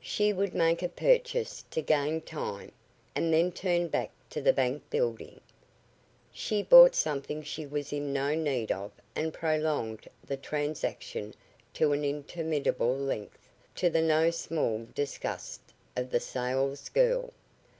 She 0.00 0.32
would 0.32 0.54
make 0.54 0.82
a 0.82 0.88
purchase 0.88 1.62
to 1.70 1.82
gain 1.82 2.22
time, 2.22 2.72
and 3.14 3.30
then 3.30 3.52
turn 3.52 3.88
back 3.88 4.10
to 4.30 4.40
the 4.40 4.54
bank 4.54 4.82
building. 4.88 5.38
She 6.32 6.62
bought 6.62 6.94
something 6.94 7.42
she 7.42 7.66
was 7.66 7.92
in 7.92 8.10
no 8.10 8.34
need 8.34 8.72
of, 8.72 8.90
and 9.14 9.34
prolonged 9.34 10.08
the 10.24 10.38
transaction 10.38 11.34
to 11.74 11.92
an 11.92 12.06
interminable 12.06 12.96
length, 12.96 13.50
to 13.74 13.90
the 13.90 14.00
no 14.00 14.30
small 14.30 14.86
disgust 14.94 15.60
of 15.94 16.08
the 16.10 16.20
salesgirl. 16.20 17.34